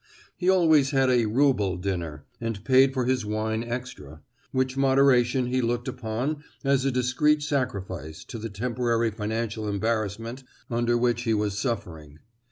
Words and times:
He 0.35 0.49
always 0.49 0.89
had 0.89 1.11
a 1.11 1.25
rouble(1) 1.27 1.79
dinner, 1.79 2.25
and 2.41 2.65
paid 2.65 2.91
for 2.91 3.05
his 3.05 3.23
wine 3.23 3.63
extra, 3.63 4.21
which 4.51 4.75
moderation 4.75 5.45
he 5.45 5.61
looked 5.61 5.87
upon 5.87 6.43
as 6.63 6.85
a 6.85 6.91
discreet 6.91 7.43
sacrifice 7.43 8.23
to 8.23 8.39
the 8.39 8.49
temporary 8.49 9.11
financial 9.11 9.67
embarrassment 9.67 10.43
under 10.71 10.97
which 10.97 11.21
he 11.21 11.35
was 11.35 11.55
suffering. 11.59 12.17